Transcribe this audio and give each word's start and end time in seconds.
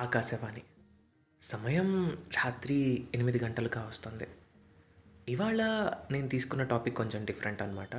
ఆకాశవాణి. 0.00 0.62
సమయం 1.42 1.88
రాత్రి 2.44 3.04
ఎనిమిది 3.14 3.38
గంటలు 3.44 3.70
వస్తుంది. 3.88 4.26
ఇవాళ 5.28 5.62
నేను 6.10 6.28
తీసుకున్న 6.28 6.62
టాపిక్ 6.64 6.96
కొంచెం 6.96 7.24
డిఫరెంట్ 7.24 7.62
అనమాట 7.62 7.96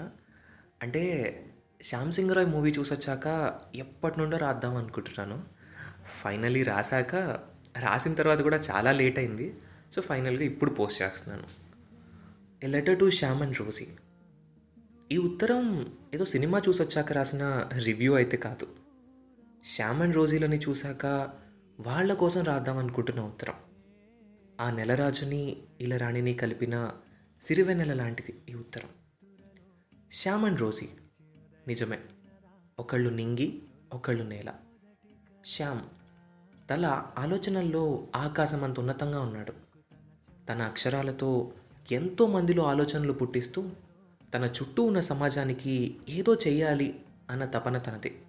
అంటే 0.82 1.04
శ్యామ్ 1.84 2.12
సింగ్ 2.12 2.32
రాయ్ 2.32 2.48
మూవీ 2.48 2.72
చూసొచ్చాక 2.72 3.60
ఎప్పటి 3.76 4.20
నుండో 4.20 4.38
రాద్దాం 4.38 4.76
అనుకుంటున్నాను. 4.76 5.44
ఫైనలీ 6.24 6.64
రాశాక 6.64 7.16
రాసిన 7.79 8.13
తర్వాత 8.13 8.39
కూడా 8.39 8.57
చాలా 8.57 8.91
లేట్ 8.91 9.20
అయింది. 9.20 9.54
సో 9.95 10.02
ఫైనల్గా 10.02 10.43
ఇప్పుడు 10.43 10.71
పోస్ట్ 10.71 11.02
చేస్తున్నాను. 11.02 11.47
A 12.63 12.68
letter 12.68 12.99
to 12.99 13.09
Shyam 13.09 13.41
and 13.41 13.59
Rosie 13.59 13.88
ఈ 15.11 15.18
ఉత్తరం 15.18 15.93
ఏదో 16.13 16.25
సినిమా 16.25 16.61
చూసొచ్చాక 16.70 17.11
రాసిన 17.13 17.70
రివ్యూ 17.83 18.13
అయితే 18.15 18.38
కాదు. 18.38 18.68
శ్యామ్ 19.65 20.02
అండ్ 20.02 20.15
రోజీలని 20.15 20.57
చూశాక 20.57 21.05
వాళ్ళ 21.88 22.13
కోసం 22.13 22.43
రాద్దాం 22.43 22.77
అనుకుంటున్న 22.77 23.21
ఉత్తరం. 23.21 23.54
ఆ 24.61 24.69
నెలరాజుని 24.69 25.57
ఇలరాణిని 25.82 26.33
కలిపిన 26.33 26.92
సిరివెన్నెల 27.42 27.93
లాంటిది 27.93 28.42
ఈ 28.50 28.54
ఉత్తరం. 28.54 28.89
Shyam 30.11 30.46
and 30.46 30.59
Rosie. 30.59 30.89
నిజమే. 31.68 32.00
ఒకళ్ళు 32.80 33.09
నింగి 33.09 33.61
ఒకళ్ళు 33.94 34.23
నేల. 34.23 34.53
శ్యామ్ 35.45 35.81
తల 36.70 37.06
ఆలోచనల్లో 37.17 38.08
ఆకాశం 38.16 38.64
అంత 38.64 38.80
ఉన్నతంగా 38.80 39.22
ఉన్నాడు. 39.22 39.53
తన 40.50 40.61
అక్షరాలతో 40.61 41.53
ఎంతో 41.92 42.28
మందిలో 42.28 42.64
ఆలోచనలు 42.64 43.14
పుట్టిస్తూ 43.14 43.70
తన 44.34 44.44
చుట్టూ 44.45 44.84
ఉన్న 44.84 45.00
సమాజానికి 45.00 46.00
ఏదో 46.09 46.36
చెయ్యాలి 46.36 47.06
అన్న 47.30 47.45
తపన 47.45 47.78
తనది. 47.78 48.22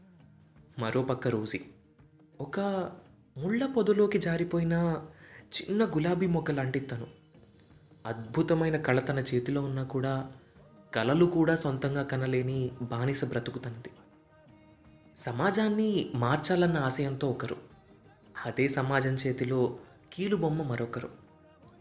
మరోపక్క 0.78 1.28
రోజీ. 1.28 1.60
ఒక 2.40 2.90
ముళ్ళ 3.36 3.66
పొదలోకి 3.66 4.18
జారిపోయిన 4.18 5.04
చిన్న 5.56 5.84
గులాబీ 5.84 6.26
మొక్క 6.26 6.50
లాంటి 6.50 6.80
తను 6.80 7.06
అద్భుతమైన 8.06 8.76
కళ 8.76 8.98
తన 8.98 9.18
చేతిలో 9.18 9.62
ఉన్నా 9.62 9.82
కూడా 9.82 10.32
కళలు 10.94 11.24
కూడా 11.24 11.56
సొంతంగా 11.56 12.02
కనలేని 12.02 12.70
బానిస 12.82 13.24
బ్రతుకుతున్నది 13.24 13.90
సమాజాన్ని 15.16 16.10
మార్చాలన్న 16.14 16.78
ఆశయంతో 16.78 17.28
ఒకరు. 17.28 17.56
అదే 18.46 18.68
సమాజం 18.68 19.14
చేతిలో 19.14 19.78
కీలుబొమ్మ 20.12 20.62
మరొకరు. 20.62 21.10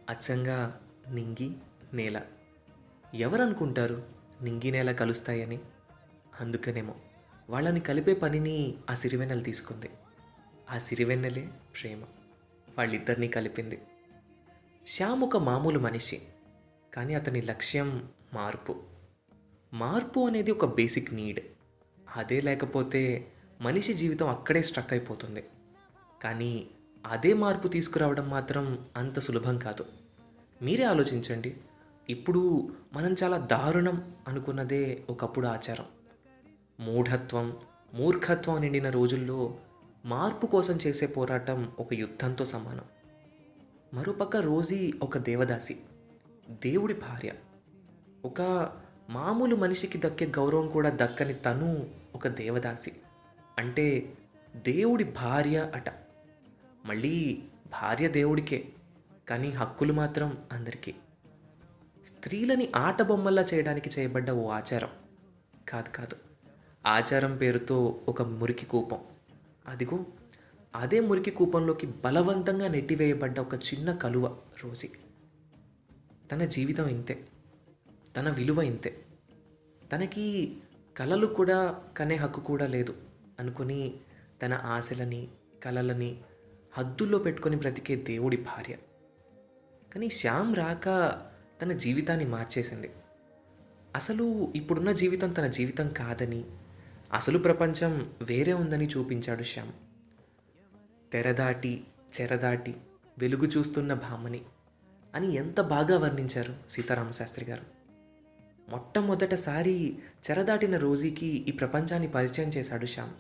అచ్చంగా 0.10 0.80
నింగి 1.12 1.52
నేల. 1.94 2.22
ఎవరనుకుంటారు 3.14 4.04
నింగి 4.42 4.72
నేల 4.72 4.92
కలుస్తాయని? 4.92 5.60
అందుకనేమో. 6.40 6.96
వాళ్ళని 7.50 7.80
కలిపే 7.80 8.14
పనిని 8.14 8.76
ఆ 8.90 8.94
సిరివెనలు 8.94 9.42
తీసుకుంది. 9.42 9.90
ఆ 10.72 10.78
సిరివెన్నెలే 10.78 11.50
ప్రేమ. 11.82 12.04
వాళ్ళిద్దరినీ 12.78 13.28
కలిపింది. 13.28 13.82
శ్యామ్ 14.88 15.24
ఒక 15.24 15.38
మామూలు 15.38 15.80
మనిషి 15.80 16.22
కానీ 16.94 17.14
అతని 17.14 17.42
లక్ష్యం 17.42 18.10
మార్పు. 18.34 18.76
మార్పు 19.74 20.28
అనేది 20.28 20.52
ఒక 20.52 20.66
బేసిక్ 20.66 21.14
నీడ్. 21.14 21.40
అదే 22.16 22.42
లేకపోతే 22.42 23.32
మనిషి 23.62 23.94
జీవితం 23.94 24.30
అక్కడే 24.30 24.62
స్ట్రక్ 24.62 24.94
అయిపోతుంది. 24.94 25.44
కానీ 26.24 26.68
అదే 27.06 27.34
మార్పు 27.34 27.68
తీసుకురావడం 27.68 28.30
మాత్రం 28.30 28.86
అంత 28.96 29.20
సులభం 29.20 29.58
కాదు. 29.58 29.86
మీరే 30.62 30.84
ఆలోచించండి. 30.84 31.58
ఇప్పుడు 32.10 32.76
మనం 32.94 33.16
చాలా 33.24 33.38
దారుణం 33.38 34.16
అనుకున్నదే 34.28 35.04
ఒకప్పుడు 35.10 35.48
ఆచారం. 35.48 35.86
మూఢత్వం 36.80 37.58
మూర్ఖత్వం 37.94 38.62
నిండిన 38.62 38.90
రోజుల్లో 38.90 39.58
మార్పు 40.06 40.46
కోసం 40.46 40.74
చేసే 40.74 41.06
పోరాటం 41.06 41.72
ఒక 41.80 41.94
యుద్ధంతో 41.94 42.46
సమానం. 42.46 42.86
మరోపక్క 43.94 44.38
రోజీ 44.38 44.94
ఒక 45.02 45.18
దేవదాసి 45.18 45.78
దేవుడి 46.50 46.94
భార్య. 46.94 47.34
ఒక 48.26 48.72
మామూలు 49.10 49.56
మనిషికి 49.56 49.98
దక్కే 49.98 50.26
గౌరవం 50.26 50.70
కూడా 50.70 50.90
దక్కని 50.90 51.34
తను 51.34 51.90
ఒక 52.16 52.28
దేవదాసి. 52.28 52.92
అంటే 53.58 54.14
దేవుడి 54.56 55.04
భార్య 55.04 55.72
అట. 55.74 55.90
మళ్ళీ 56.86 57.44
భార్య 57.68 58.08
దేవుడికే 58.08 58.70
కానీ 59.30 59.50
హక్కులు 59.50 59.94
మాత్రం 59.94 60.38
అందరికీ. 60.52 60.96
స్త్రీలని 62.06 62.72
ఆట 62.76 63.02
బొమ్మల్లా 63.02 63.42
చేయడానికి 63.42 64.00
చేయబడ్డ 64.00 64.32
ఓ 64.32 64.50
ఆచారం. 64.50 64.90
కాదు 65.70 65.90
కాదు 65.90 66.16
ఆచారం 66.86 67.38
పేరుతో 67.38 68.00
ఒక 68.08 68.22
మురికి 68.22 68.66
కూపం. 68.66 69.00
అదిగో 69.68 70.06
అదే 70.76 71.00
మురికి 71.00 71.32
కూపంలోకి 71.32 71.88
బలవంతంగా 71.88 72.68
నెట్టివేయబడ్డ 72.68 73.40
ఒక 73.40 73.54
చిన్న 73.54 73.96
కలువ 73.96 74.38
రోజీ 74.64 74.90
తన 76.32 76.46
జీవితం 76.46 76.88
ఇంతే 76.88 77.28
తన 78.18 78.30
విలువ 78.30 78.62
ఇంతే. 78.62 79.06
తనకి 79.92 80.58
కలలు 80.98 81.28
కూడా 81.28 81.84
కనే 81.98 82.16
హక్కు 82.16 82.42
కూడా 82.42 82.68
లేదు 82.68 82.96
అనుకుని 83.40 83.94
తన 84.42 84.54
ఆశలని 84.54 85.28
కలలని 85.64 86.22
హద్దుల్లో 86.74 87.18
పెట్టుకొని 87.18 87.56
బ్రతికే 87.56 87.96
దేవుడి 87.96 88.38
భార్య. 88.38 88.78
కానీ 89.94 90.10
శ్యామ్ 90.10 90.56
రాక 90.56 90.86
తన 91.62 91.72
జీవితాన్ని 91.72 92.26
మార్చేసింది. 92.26 92.90
అసలు 93.96 94.54
ఇప్పుడున్న 94.56 94.92
జీవితం 94.92 95.32
తన 95.32 95.48
జీవితం 95.48 95.90
కాదని 95.90 96.46
అసలు 97.12 97.38
ప్రపంచం 97.38 98.12
వేరే 98.22 98.54
ఉందని 98.54 98.88
చూపించాడు 98.88 99.44
శ్యామ్. 99.44 99.72
తెరదాటి 101.14 101.84
చెరదాటి 102.22 102.76
వెలుగు 103.20 103.46
చూస్తున్న 103.46 103.94
భామని 103.94 104.42
అని 105.16 105.36
ఎంత 105.36 105.62
బాగా 105.62 105.98
వర్ణించారు 105.98 106.56
సీతారామశాస్త్రి 106.70 107.46
గారు. 107.46 107.64
మొట్టమొదటసారి 108.70 109.98
చెరదాటిన 110.30 110.78
రోజీకి 110.78 111.26
ఈ 111.26 111.52
ప్రపంచాన్ని 111.52 112.08
పరిచయం 112.08 112.50
చేశాడు 112.50 112.86
శ్యామ్. 112.86 113.12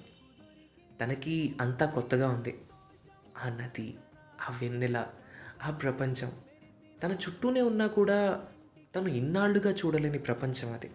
తనకి 1.01 1.55
అంతా 1.61 1.85
కొత్తగా 1.85 2.29
ఉంది. 2.29 2.61
ఆ 3.45 3.49
నది 3.49 3.97
ఆ 4.49 4.57
వెన్నెల 4.61 5.05
ఆ 5.63 5.71
ప్రపంచం. 5.71 6.31
తన 7.03 7.11
చుట్టూనే 7.11 7.61
ఉన్నా 7.61 7.87
కూడా 7.87 8.45
తను 8.95 9.07
ఇన్నాళ్ళుగా 9.07 9.71
చూడలేని 9.71 10.19
ప్రపంచం 10.19 10.73
అది. 10.73 10.91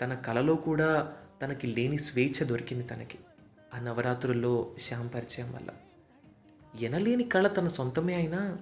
తన 0.00 0.14
కలలో 0.14 0.54
కూడా 0.54 1.16
తనకి 1.42 1.66
లేని 1.66 1.98
స్వేచ్ఛ 1.98 2.46
దొరికింది 2.46 2.84
తనకి. 2.84 3.18
ఆ 3.74 3.80
నవరాత్రుల్లో 3.80 4.74
శ్యామ్ 4.78 5.10
పరిచయం 5.14 5.52
వల్ల. 5.52 5.68
ఎనలేని 6.80 7.24
కళ 7.24 7.46
తన 7.48 7.68
సొంతమే 7.68 8.14
అయినా 8.14 8.58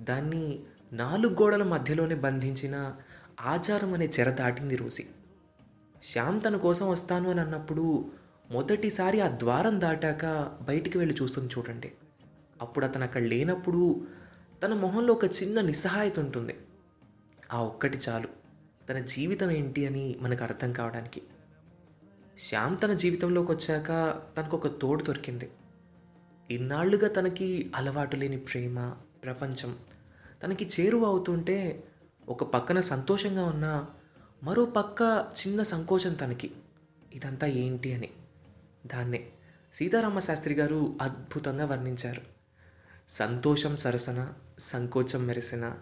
దాన్ని 0.00 0.60
నాలుగు 0.92 1.32
గోడల 1.32 1.62
మధ్యలోనే 1.62 2.14
బంధించిన 2.14 2.96
ఆచారం 3.40 3.94
అనే 3.94 4.06
చెర 4.06 4.30
దాటింది 4.30 4.76
రోజీ 4.76 5.04
శ్యామ్ 6.02 6.40
తన 6.46 6.56
కోసం 6.56 6.88
వస్తాను 6.88 7.30
అని 7.30 7.40
అన్నప్పుడు 7.40 8.12
మొదటిసారి 8.50 9.20
ఆ 9.20 9.28
ద్వారం 9.28 9.80
దాటాక 9.80 10.26
బయటికి 10.62 10.98
వెళ్ళి 10.98 11.16
చూస్తుంది 11.22 11.54
చూడండి. 11.58 11.92
అప్పుడు 12.60 12.84
అతను 12.84 13.04
అక్కడ 13.04 13.22
లేనప్పుడు 13.22 14.06
తన 14.62 14.74
మొహంలో 14.74 15.12
ఒక 15.14 15.24
చిన్న 15.24 15.60
నిస్సహాయత 15.60 16.18
ఉంటుంది. 16.18 16.56
ఆ 17.52 17.62
ఒక్కటి 17.62 17.98
చాలు. 18.08 18.28
తన 18.88 18.98
జీవితం 18.98 19.50
ఏంటి 19.50 19.86
అని 19.86 20.16
మనకు 20.20 20.42
అర్థం 20.44 20.72
కావడానికి. 20.72 21.22
శ్యామ్ 22.38 22.76
తన 22.82 22.92
జీవితంలోకి 22.92 23.52
వచ్చాక 23.52 23.88
తనకు 24.36 24.56
ఒక 24.56 24.66
తోడు 24.66 25.02
దొరికింది. 25.02 25.50
ఇన్నాళ్ళుగా 26.50 27.08
తనకి 27.08 27.72
అలవాటు 27.74 28.16
లేని 28.16 28.36
ప్రేమ 28.36 28.94
ప్రపంచం 29.24 29.76
తనకి 30.42 30.68
చేరువ 30.80 31.04
అవుతుంటే 31.04 31.84
ఒక 32.28 32.44
పక్కన 32.44 32.80
సంతోషంగా 32.80 33.44
ఉన్న 33.44 33.86
మరో 34.42 34.64
పక్క 34.64 35.28
చిన్న 35.40 35.62
సంకోచం 35.62 36.14
తనకి. 36.14 36.50
ఇదంతా 37.14 37.46
ఏంటి 37.46 37.92
అని 37.92 38.10
దాన్నే 38.86 39.28
సీతారామ 39.74 40.18
శాస్త్రి 40.18 40.54
గారు 40.54 40.94
అద్భుతంగా 41.02 41.66
వర్ణించారు. 41.66 42.22
సంతోషం 43.08 43.76
సరసన 43.76 44.32
సంకోచం 44.58 45.26
మెరిసిన 45.26 45.74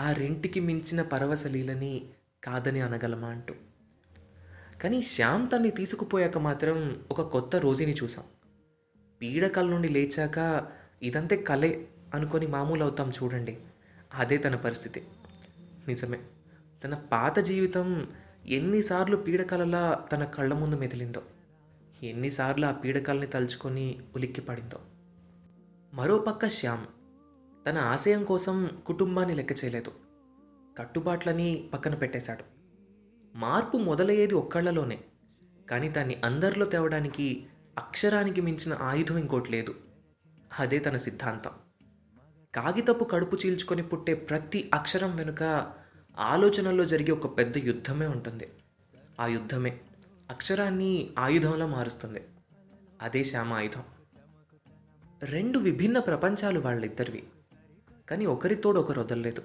ఆ 0.00 0.12
రెంటికి 0.12 0.60
మించిన 0.60 1.02
పరవశలీలని 1.02 2.06
కాదని 2.44 2.80
అనగలమా 2.80 3.28
అంటూ. 3.28 3.54
కానీ 4.82 5.02
శ్యామ్ 5.02 5.50
తన్ని 5.50 5.70
తీసుకుపోయాక 5.70 6.38
మాత్రం 6.38 7.04
ఒక 7.10 7.20
కొత్త 7.20 7.56
రోజుని 7.56 7.92
చూసాం 7.92 8.24
పీడకల 9.20 9.66
నుండి 9.66 9.88
లేచాక 9.88 10.68
ఇదంతే 11.02 11.36
కలే 11.36 11.88
అనుకొని 12.14 12.46
మామూలు 12.46 12.82
అవుతాం 12.82 13.10
చూడండి. 13.10 13.58
అదే 14.14 14.36
తన 14.36 14.56
పరిస్థితి. 14.56 15.02
నిజమే. 15.88 16.18
తన 16.84 16.94
పాత 16.94 17.38
జీవితం 17.38 18.08
ఎన్నిసార్లు 18.46 19.16
పీడకలలా 19.16 20.06
తన 20.12 20.24
కళ్ళ 20.24 20.54
ముందు 20.54 20.76
మెదిలిందో. 20.76 21.22
ఎన్నిసార్లు 22.02 22.66
ఆ 22.66 22.72
పీడకల్ని 22.72 23.26
తలుచుకొని 23.26 24.00
ఉలిక్కి 24.16 24.40
పడిందో 24.40 24.80
మరోపక్క 25.94 26.48
శ్యామ్ 26.48 26.86
తన 27.66 27.78
ఆశయం 27.78 28.24
కోసం 28.24 28.70
కుటుంబాన్ని 28.86 29.34
లెక్క 29.34 29.52
చేయలేదు 29.52 29.92
కట్టుబాట్లని 30.78 31.70
పక్కన 31.72 31.94
పెట్టేశాడు. 31.94 32.55
మార్పు 33.36 33.76
మొదలయ్యేది 33.76 34.34
ఒక్కళ్ళలోనే 34.34 34.98
కానీ 35.70 35.88
దాన్ని 35.88 36.20
అందరిలో 36.24 36.66
తేవడానికి 36.66 37.46
అక్షరానికి 37.78 38.40
మించిన 38.40 38.78
ఆయుధం 38.80 39.18
ఇంకోటి 39.18 39.50
లేదు. 39.50 39.74
అదే 40.60 40.78
తన 40.78 40.96
సిద్ధాంతం. 40.96 41.50
కాగితపు 42.54 43.04
కడుపు 43.04 43.36
చీల్చుకొని 43.46 43.82
పుట్టే 43.82 44.14
ప్రతి 44.14 44.70
అక్షరం 44.74 45.16
వెనుక 45.16 45.72
ఆలోచనల్లో 46.18 46.84
జరిగే 46.84 47.12
ఒక 47.12 47.38
పెద్ద 47.38 47.58
యుద్ధమే 47.58 48.06
ఉంటుంది. 48.06 48.48
ఆ 49.20 49.26
యుద్ధమే 49.26 49.80
అక్షరాన్ని 50.30 51.10
ఆయుధంలా 51.18 51.66
మారుస్తుంది. 51.66 52.22
అదే 53.02 53.24
శ్యామ 53.24 53.52
ఆయుధం. 53.52 53.82
రెండు 55.22 55.58
విభిన్న 55.58 55.98
ప్రపంచాలు 55.98 56.60
వాళ్ళిద్దరివి. 56.60 57.24
కానీ 58.10 58.26
ఒకరితోడు 58.26 58.80
ఒకరు 58.80 59.00
వదలలేదు. 59.00 59.42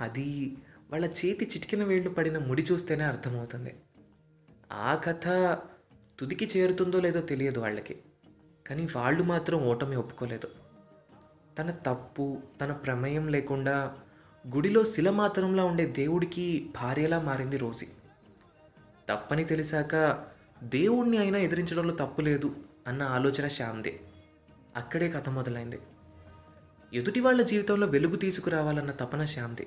అది 0.00 0.56
వాళ్ళ 0.90 1.06
చేతి 1.06 1.44
చిటికిన 1.44 1.84
వేళ్ళు 1.84 2.10
పడిన 2.10 2.38
ముడి 2.38 2.62
చూస్తేనే 2.62 3.04
అర్థమవుతుంది. 3.04 3.76
ఆ 4.72 4.94
కథ 4.94 5.58
తుదికి 6.18 6.48
చేరుతుందో 6.56 7.00
లేదో 7.00 7.20
తెలియదు 7.20 7.60
వాళ్ళకి. 7.60 7.96
కానీ 8.66 8.88
వాళ్ళు 8.96 9.22
మాత్రం 9.22 9.58
ఓటమి 9.58 9.96
ఒప్పుకోలేదు. 9.96 10.50
తన 11.58 11.70
తప్పు 11.70 12.38
తన 12.60 12.72
ప్రమేయం 12.72 13.28
లేకుండా 13.28 13.96
గుడిలో 14.54 14.84
శిల 14.84 15.10
మాత్రంలా 15.10 15.64
ఉండే 15.64 15.86
దేవుడికి 15.86 16.70
భార్యలా 16.82 17.20
మారింది 17.20 17.56
రోజీ. 17.56 17.86
తప్పని 19.08 19.44
తెలిసాక 19.44 20.24
దేవుణ్ణి 20.62 21.18
అయినా 21.18 21.38
ఎదిరించడంలో 21.38 21.94
తప్పు 21.94 22.20
లేదు 22.20 22.56
అన్న 22.86 23.02
ఆలోచన 23.02 23.46
శాందే 23.48 24.00
అక్కడే 24.76 25.10
కథ 25.10 25.28
మొదలైంది. 25.28 25.78
ఎదుటి 26.94 27.20
వాళ్ళ 27.20 27.42
జీవితంలో 27.42 27.86
వెలుగు 27.86 28.16
తీసుకురావాలన్న 28.16 28.90
తపన 28.90 29.24
శాందే 29.24 29.66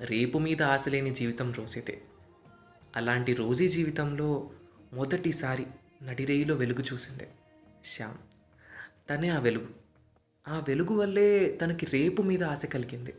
రేపు 0.00 0.38
మీద 0.38 0.62
ఆశ 0.62 0.88
లేని 0.88 1.14
జీవితం 1.14 1.52
రోజీదే 1.52 2.02
అలాంటి 2.96 3.34
రోజీ 3.34 3.68
జీవితంలో 3.68 4.50
మొదటిసారి 4.92 5.66
నడిరేయిలో 6.02 6.54
వెలుగు 6.54 6.82
చూసింది 6.92 7.28
శ్యామ్. 7.84 8.18
తనే 9.10 9.28
ఆ 9.28 9.38
వెలుగు. 9.38 9.68
ఆ 10.48 10.64
వెలుగు 10.68 10.98
వల్లే 10.98 11.58
తనకి 11.62 11.86
రేపు 11.86 12.22
మీద 12.22 12.44
ఆశ 12.44 12.66
కలిగింది. 12.66 13.14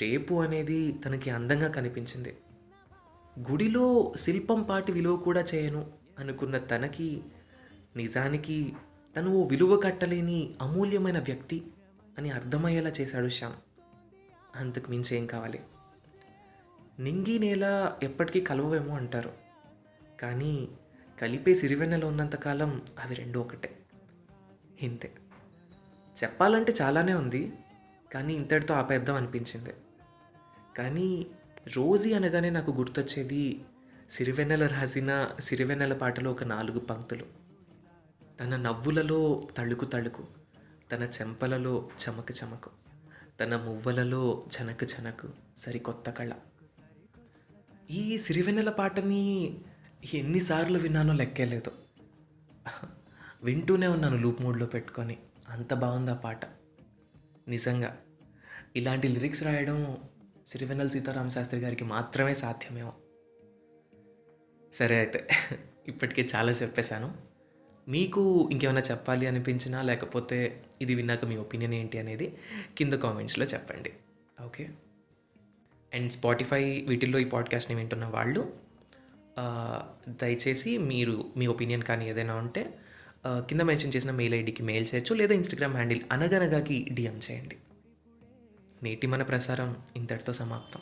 రేపు 0.00 0.42
అనేది 0.42 0.92
తనకి 0.92 1.30
అందంగా 1.30 1.68
కనిపించింది. 1.68 2.36
గుడిలో 3.50 4.12
శిల్పం 4.16 4.62
పాటి 4.62 4.92
విలువ 4.92 5.16
కూడా 5.16 5.44
చేయను 5.54 5.90
అనుకున్న 6.18 6.58
తనకి 6.58 7.22
నిజానికి 7.96 8.72
తను 9.16 9.30
ఓ 9.30 9.48
విలువ 9.48 9.80
కట్టలేని 9.80 10.54
అమూల్యమైన 10.60 11.18
వ్యక్తి 11.18 11.62
అని 12.18 12.30
అర్థమయ్యేలా 12.30 12.90
చేశాడు 12.90 13.28
శ్యామ్. 13.28 13.73
అంతకు 14.56 14.90
మించి 14.90 15.16
ఏం 15.16 15.26
కావాలి. 15.26 15.60
నింగి 16.98 17.38
నేల 17.38 17.96
ఎప్పటికీ 18.02 18.40
కలవవేమో 18.40 18.96
అంటారు. 18.96 19.32
కానీ 20.20 20.68
కలిపే 21.20 21.54
సిరివెన్నెలు 21.54 22.06
ఉన్నంతకాలం 22.06 22.82
అవి 22.98 23.14
రెండు 23.14 23.38
ఒకటే. 23.38 23.78
ఇంతే. 24.82 25.12
చెప్పాలంటే 26.24 26.74
చాలానే 26.82 27.14
ఉంది 27.14 27.52
కానీ 28.12 28.34
ఇంతటితో 28.34 28.74
ఆపేద్దాం 28.74 29.16
అనిపించింది. 29.16 29.74
కానీ 30.78 31.26
రోజీ 31.76 32.12
అనగానే 32.12 32.50
నాకు 32.50 32.70
గుర్తొచ్చేది 32.70 33.64
సిరివెన్నెల 34.10 34.66
రాసిన 34.66 35.30
సిరివెన్నెల 35.40 35.94
పాటలో 35.94 36.30
ఒక 36.30 36.44
నాలుగు 36.44 36.78
పంక్తులు. 36.78 37.24
తన 38.40 38.56
నవ్వులలో 38.56 39.48
తళుకు 39.56 39.84
తళుకు 39.84 40.24
తన 40.92 41.02
చెంపలలో 41.02 41.88
చమకు 42.04 42.44
చమకు. 42.44 42.83
తన 43.40 43.56
మువ్వలలో 43.56 44.44
జనకు 44.52 44.84
జనకు 44.84 45.28
సరికొత్త 45.56 46.10
కళ. 46.10 46.32
ఈ 47.90 48.18
సిరివెన్నెల 48.18 48.70
పాటని 48.70 49.54
ఎన్నిసార్లు 50.14 50.78
విన్నానో 50.78 51.12
లెక్కేలేదు 51.12 51.70
వింటూనే 53.42 53.86
ఉన్నాను 53.86 54.16
లూప్ 54.16 54.42
మూడ్లో 54.42 54.66
పెట్టుకొని. 54.66 55.18
అంత 55.48 55.74
బాగుంది 55.74 56.10
ఆ 56.10 56.14
పాట. 56.14 56.44
నిజంగా. 57.48 57.98
ఇలాంటి 58.76 59.08
లిరిక్స్ 59.08 59.42
రాయడం 59.42 59.96
సిరివెన్నెల 60.46 60.88
సీతారామ 60.88 61.28
శాస్త్రి 61.28 61.60
గారికి 61.60 61.84
మాత్రమే 61.84 62.34
సాధ్యమేమో. 62.34 62.92
సరే 64.72 64.96
అయితే 64.96 65.28
ఇప్పటికే 65.88 66.28
చాలా 66.34 66.52
చెప్పేశాను. 66.52 67.33
మీకు 67.88 68.48
ఇంకేమైనా 68.52 68.80
చెప్పాలి 68.80 69.26
అనిపించినా 69.26 69.82
లేకపోతే 69.82 70.64
ఇది 70.82 70.94
విన్నాక 70.94 71.24
మీ 71.24 71.36
ఒపీనియన్ 71.36 71.74
ఏంటి 71.74 71.98
అనేది 71.98 72.34
కింద 72.78 72.92
కామెంట్స్లో 72.92 73.46
చెప్పండి. 73.46 73.92
ఓకే? 74.44 74.68
అండ్ 75.94 76.12
స్పాటిఫై 76.12 76.80
వీటిల్లో 76.80 77.18
ఈ 77.18 77.24
పాడ్కాస్ట్ని 77.24 77.76
వింటున్న 77.76 78.04
వాళ్ళు 78.04 78.52
దయచేసి 80.08 80.78
మీరు 80.78 81.24
మీ 81.36 81.46
ఒపీనియన్ 81.46 81.82
కానీ 81.82 82.08
ఏదైనా 82.08 82.34
ఉంటే 82.34 82.78
కింద 83.26 83.60
మెన్షన్ 83.60 83.92
చేసిన 83.96 84.10
మెయిల్ 84.10 84.34
ఐడికి 84.34 84.62
మెయిల్ 84.62 84.86
చేయొచ్చు 84.94 85.14
లేదా 85.16 85.34
ఇన్స్టాగ్రామ్ 85.34 85.72
హ్యాండిల్ 85.72 86.02
అనగనగాకి 86.12 86.88
డిఎం 86.92 87.20
చేయండి. 87.30 87.56
నేటి 88.82 89.06
మన 89.06 89.22
ప్రసారం 89.22 89.76
ఇంతటితో 89.96 90.32
సమాప్తం. 90.32 90.80